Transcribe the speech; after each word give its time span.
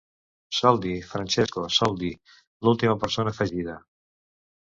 Soldi, 0.59 0.93
Francesco 1.09 1.65
Soldi... 1.75 2.09
l'última 2.67 2.97
persona 3.05 3.33
afegida. 3.35 3.77